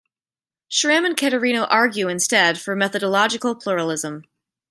Schram 0.67 1.05
and 1.05 1.15
Caterino 1.15 1.67
argue 1.69 2.07
instead 2.07 2.57
for 2.59 2.75
methodological 2.75 3.53
pluralism. 3.53 4.23